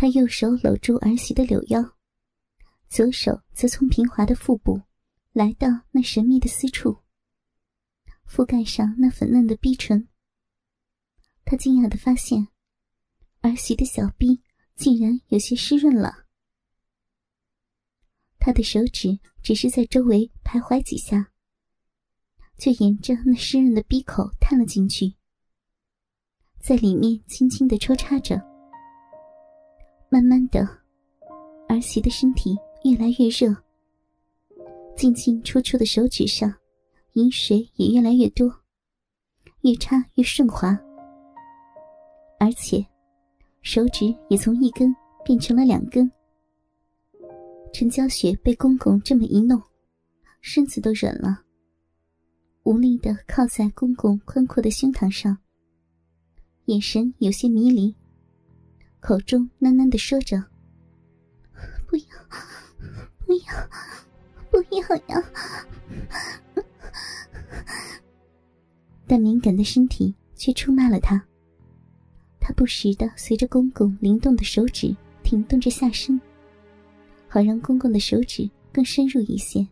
[0.00, 1.98] 他右手搂住儿媳的柳腰，
[2.88, 4.80] 左手则从平滑的腹部
[5.32, 7.02] 来到那神秘的私处，
[8.26, 10.08] 覆盖上那粉嫩的逼唇。
[11.44, 12.48] 他惊讶的发现，
[13.42, 14.40] 儿媳的小臂
[14.74, 16.24] 竟然有些湿润了。
[18.38, 21.30] 他的手指只是在周围徘徊几下，
[22.56, 25.14] 就沿着那湿润的逼口探了进去，
[26.58, 28.48] 在里面轻轻的抽插着。
[30.12, 30.68] 慢慢的，
[31.68, 33.56] 儿媳的身体越来越热，
[34.96, 36.52] 进进出出的手指上，
[37.12, 38.52] 饮水也越来越多，
[39.60, 40.76] 越插越顺滑，
[42.40, 42.84] 而且
[43.62, 44.92] 手指也从一根
[45.24, 46.10] 变成了两根。
[47.72, 49.62] 陈娇雪被公公这么一弄，
[50.40, 51.40] 身子都软了，
[52.64, 55.38] 无力的靠在公公宽阔的胸膛上，
[56.64, 57.94] 眼神有些迷离，
[59.00, 60.36] 口中喃喃的说着
[61.88, 62.04] ：“不要，
[63.26, 63.68] 不要，
[64.50, 65.24] 不要呀！”
[69.06, 71.20] 但敏感的身体却出卖了他，
[72.38, 76.20] 他不时的随着公公灵动的手指停动着下身。
[77.26, 79.66] 好让公公的手指更深入一些。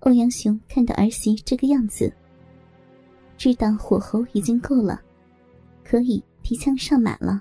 [0.00, 2.12] 欧阳雄看到儿媳这个样子，
[3.38, 5.00] 知道火候已经够了，
[5.84, 7.40] 可以提枪上马了。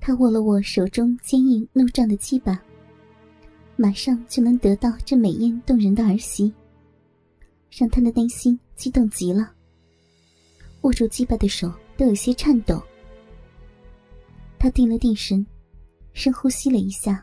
[0.00, 2.58] 他握了握手中坚硬怒胀的鸡巴，
[3.76, 6.50] 马上就能得到这美艳动人的儿媳，
[7.70, 9.52] 让他的内心激动极了。
[10.80, 12.82] 握住鸡巴的手都有些颤抖。
[14.58, 15.46] 他定了定神。
[16.14, 17.22] 深呼吸了一下，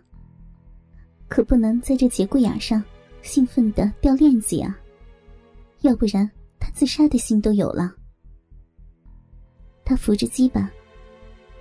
[1.27, 2.83] 可不能在这节骨眼上
[3.23, 4.77] 兴奋的掉链子呀，
[5.79, 7.95] 要不然他自杀的心都有了。
[9.91, 10.71] 他扶着鸡巴，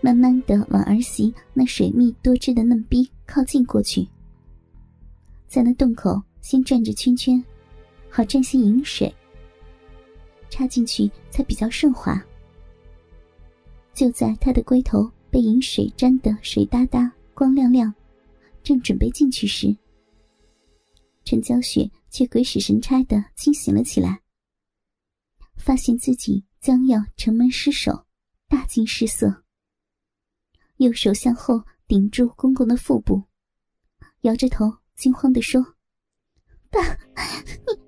[0.00, 4.06] 慢慢的往儿媳那水密多汁的嫩逼靠近过去，
[5.48, 7.44] 在那洞口先转着圈圈，
[8.08, 9.12] 好沾些饮水，
[10.48, 12.24] 插进去才比较顺滑。
[13.94, 17.12] 就在他的龟头被饮水沾得水哒哒。
[17.34, 17.92] 光亮亮，
[18.62, 19.76] 正准备进去时，
[21.24, 24.20] 陈娇雪却鬼使神差的清醒了起来，
[25.56, 28.04] 发现自己将要城门失守，
[28.50, 29.44] 大惊失色。
[30.78, 33.22] 右手向后顶住公公的腹部，
[34.22, 35.62] 摇着头惊慌的说
[36.68, 36.82] ：“爸，
[37.66, 37.78] 你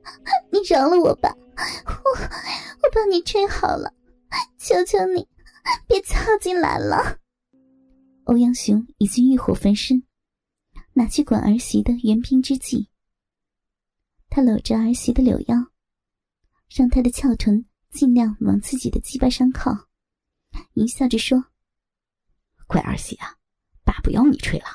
[0.53, 3.93] 你饶了我吧，我我帮你吹好了，
[4.57, 5.27] 求求你，
[5.89, 7.19] 别操进来了。”
[8.25, 10.05] 欧阳雄已经欲火焚身，
[10.93, 12.89] 哪去管儿媳的援兵之计？
[14.29, 15.57] 他搂着儿媳的柳腰，
[16.71, 19.89] 让她的翘臀尽量往自己的鸡巴上靠，
[20.75, 21.45] 淫笑着说
[22.67, 23.37] ：“乖儿媳啊，
[23.85, 24.67] 爸不要你吹了，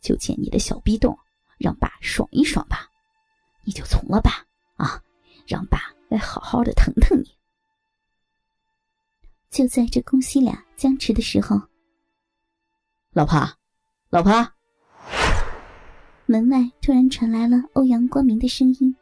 [0.00, 1.18] 就见你的小逼洞，
[1.58, 2.90] 让爸爽一爽吧，
[3.64, 5.02] 你就从了吧，啊，
[5.46, 5.78] 让爸
[6.08, 7.36] 来好好的疼疼你。”
[9.48, 11.60] 就在这公西俩僵持的时候。
[13.12, 13.40] 老婆，
[14.08, 14.32] 老婆！
[16.24, 18.96] 门外突然传来了欧阳光明的声音，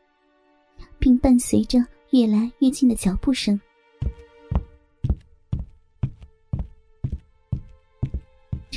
[0.99, 1.79] 并伴随着
[2.11, 3.61] 越来越近的脚步声。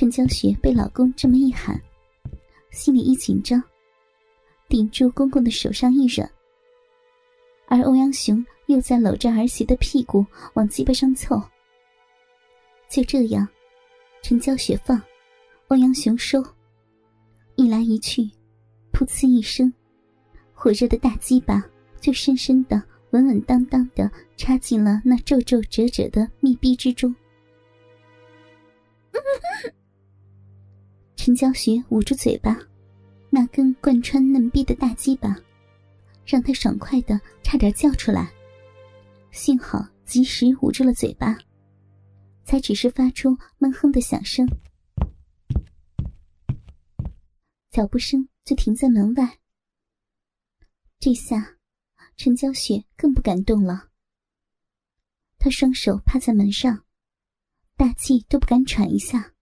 [0.04, 1.82] 陈娇雪被老公这么一喊，
[2.72, 3.64] 心里一紧张，
[4.68, 6.30] 顶住公公的手上一软，
[7.70, 10.26] 而欧阳雄又在搂着儿媳的屁股
[10.56, 11.42] 往鸡巴上凑。
[12.90, 13.48] 就这样，
[14.22, 15.02] 陈娇雪放。
[15.70, 16.44] 欧阳雄收，
[17.56, 18.24] 一来一去，
[18.92, 19.74] 噗呲一声，
[20.54, 21.64] 火热的大鸡巴
[22.02, 27.16] 就深深的、稳稳当当的插进了那皱皱褶褶的密闭之中。
[31.26, 32.54] 陈娇雪捂住嘴巴，
[33.30, 35.34] 那根贯穿嫩逼的大鸡巴，
[36.26, 38.30] 让她爽快的差点叫出来。
[39.32, 41.38] 幸好及时捂住了嘴巴，
[42.44, 44.46] 才只是发出闷哼的响声。
[47.72, 49.40] 脚步声就停在门外。
[51.00, 51.56] 这下，
[52.18, 53.88] 陈娇雪更不敢动了。
[55.40, 56.84] 她双手趴在门上，
[57.78, 59.33] 大气都不敢喘一下。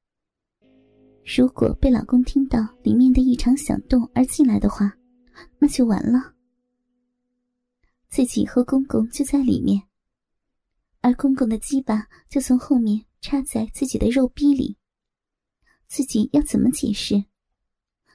[1.24, 4.92] 如果被老公听到里面的异常响动而进来的话，
[5.60, 6.34] 那就完了。
[8.10, 9.84] 自己和公公就在里面，
[11.00, 14.78] 而公公的鸡巴就从后面插在自己的肉逼里，
[15.88, 17.24] 自己要怎么解释？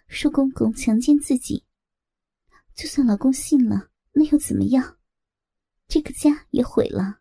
[0.08, 1.64] 说公公强奸自己，
[2.74, 4.98] 就算老公信了，那又怎么样？
[5.88, 7.20] 这个家也毁了。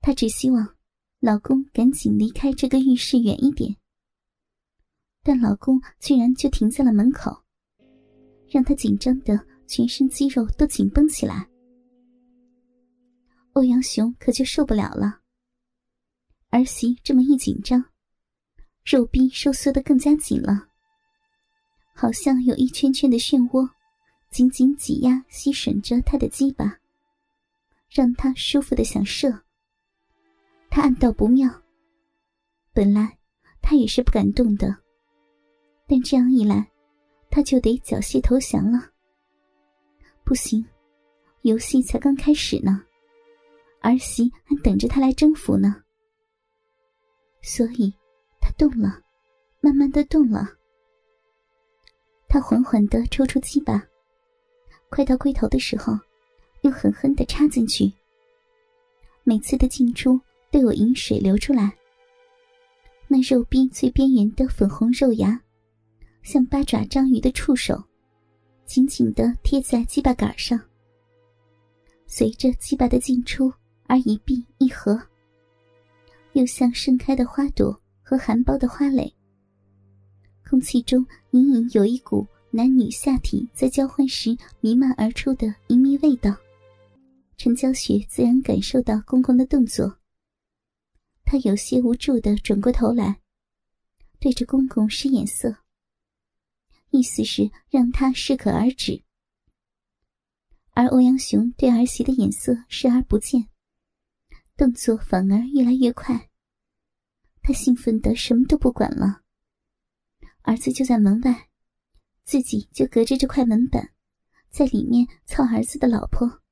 [0.00, 0.76] 她只希望
[1.20, 3.76] 老公赶紧离开这个浴室远一点，
[5.28, 7.36] 但老公居然就停在了门口，
[8.48, 9.36] 让他紧张的
[9.66, 11.44] 全身肌肉都紧绷起来。
[13.54, 15.18] 欧阳雄可就受不了了，
[16.50, 17.84] 儿媳这么一紧张，
[18.84, 20.68] 肉壁收缩的更加紧了，
[21.92, 23.68] 好像有一圈圈的漩涡，
[24.30, 26.78] 紧紧挤压吸吮着他的鸡巴，
[27.90, 29.42] 让他舒服的想射。
[30.70, 31.50] 他暗道不妙。
[32.72, 33.18] 本来
[33.60, 34.85] 他也是不敢动的，
[35.86, 36.70] 但这样一来，
[37.30, 38.90] 他就得缴械投降了。
[40.24, 40.64] 不行，
[41.42, 42.82] 游戏才刚开始呢，
[43.80, 45.82] 儿媳还等着他来征服呢。
[47.42, 47.92] 所以，
[48.40, 49.00] 他动了，
[49.60, 50.48] 慢慢的动了。
[52.28, 53.82] 他缓缓的抽出鸡巴，
[54.90, 55.92] 快到龟头的时候，
[56.62, 57.92] 又狠狠的插进去。
[59.24, 60.20] 每次的进出。
[60.48, 61.76] 都有饮水流出来。
[63.08, 65.38] 那肉壁最边缘的粉红肉芽，
[66.26, 67.80] 像八爪章鱼的触手，
[68.64, 70.60] 紧紧的贴在鸡巴杆上。
[72.04, 73.48] 随着鸡巴的进出
[73.84, 75.00] 而一闭一合，
[76.32, 79.08] 又像盛开的花朵和含苞的花蕾。
[80.50, 86.34] 空气中隐隐有一股男女下体在交换时弥漫而出的淫靡味道。
[87.36, 89.96] 陈娇雪自然感受到公公的动作。
[91.24, 93.16] 他有些无助的转过头来，
[94.18, 95.56] 对着公公使眼色，
[96.96, 99.04] 意思是让他适可而止。
[100.70, 103.48] 而欧阳雄对儿媳的眼色视而不见，
[104.56, 106.30] 动作反而越来越快。
[107.42, 109.22] 他兴奋的什么都不管了，
[110.42, 111.48] 儿子就在门外，
[112.24, 113.94] 自己就隔着这块门板，
[114.50, 116.42] 在里面操儿子的老婆，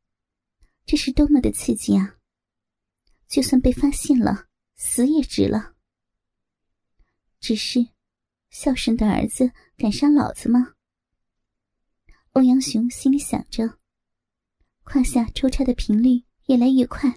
[0.84, 2.18] 这是多么的刺激啊！
[3.28, 4.46] 就算被发现了。
[4.76, 5.76] 死也值了。
[7.38, 7.78] 只是，
[8.54, 10.74] 孝顺的儿子敢杀老子吗？
[12.34, 13.80] 欧阳雄心里想着，
[14.84, 17.10] 胯下抽插的频率越来越快。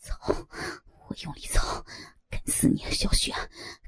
[0.00, 0.16] 操！
[1.08, 1.86] 我用力操，
[2.28, 3.32] 干死你，小雪！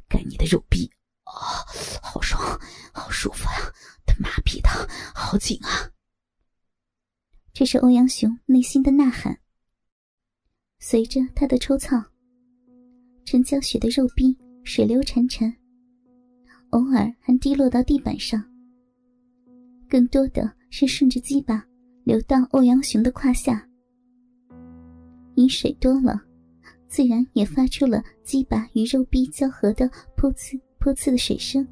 [0.09, 0.89] 干你的肉壁
[1.25, 1.67] 啊，
[2.01, 2.41] 好爽，
[2.95, 3.75] 好舒服啊！
[4.07, 4.71] 他妈逼的，
[5.13, 5.91] 好紧啊！
[7.53, 9.41] 这是欧阳雄内心的呐喊。
[10.79, 12.01] 随着他的抽操。
[13.25, 15.57] 陈娇雪的肉壁水流潺潺，
[16.71, 18.43] 偶尔还滴落到地板上。
[19.89, 21.65] 更多的是顺着鸡巴
[22.05, 23.67] 流到欧阳雄的胯下。
[25.35, 26.21] 饮水多了，
[26.87, 31.67] 自然也发出了鸡巴与肉壁交合的噗呲噗呲的水声，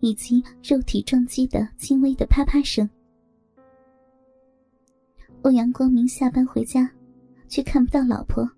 [0.00, 2.88] 以及肉体撞击的轻微的啪啪声。
[5.42, 6.88] 欧阳光明下班回家，
[7.48, 8.48] 却看不到老婆。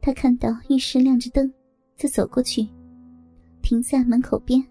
[0.00, 1.52] 他看到浴室亮着灯，
[1.96, 2.66] 就走过去，
[3.62, 4.62] 停在门口边，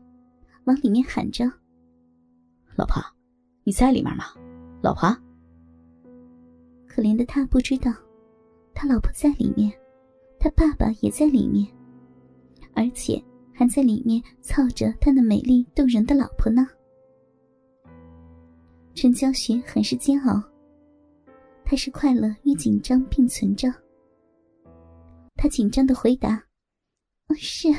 [0.65, 1.45] 往里面喊着
[2.75, 3.01] ：“老婆，
[3.63, 4.25] 你在里面吗？
[4.81, 5.15] 老婆。”
[6.88, 7.94] 可怜的他不知道，
[8.74, 9.71] 他老婆在里面，
[10.39, 11.68] 他爸爸也在里面，
[12.74, 16.68] 而且还在里面操着他那美丽动人的老婆呢。
[18.95, 20.44] 陈娇雪很是煎熬，
[21.63, 23.71] 她是快乐与紧张并存着。
[25.35, 26.44] 他紧张的回答
[27.38, 27.69] ：“是，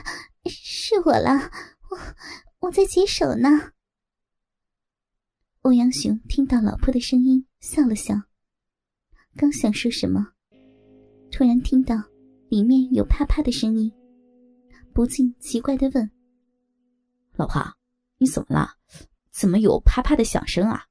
[0.49, 1.51] 是我了，
[1.91, 1.99] 我
[2.61, 3.73] 我在解手呢。”
[5.63, 8.15] 欧阳雄听到老婆的声音，笑了笑，
[9.37, 10.33] 刚想说什么，
[11.31, 11.97] 突然听到
[12.49, 13.93] 里面有啪啪的声音，
[14.95, 16.11] 不禁奇怪的问
[17.37, 17.63] ：“老婆，
[18.19, 18.77] 你怎么了？
[19.31, 20.87] 怎么有啪啪的响声啊？”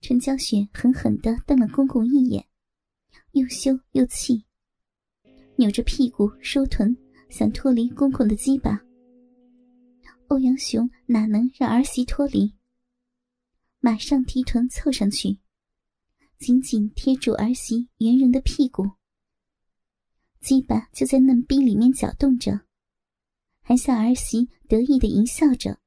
[0.00, 2.46] 陈娇雪狠狠的瞪了公公一眼。
[3.32, 4.46] 又羞又气，
[5.56, 6.96] 扭着屁股收臀，
[7.28, 8.80] 想脱离公公的鸡巴。
[10.28, 12.52] 欧阳雄哪能让儿媳脱离？
[13.80, 15.38] 马上提臀凑上去，
[16.38, 18.90] 紧紧贴住儿媳圆润的屁股。
[20.40, 22.60] 鸡巴就在嫩逼里面搅动着，
[23.60, 25.78] 还向儿媳得意的淫笑着。